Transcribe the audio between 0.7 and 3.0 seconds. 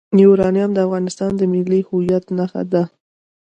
د افغانستان د ملي هویت نښه ده.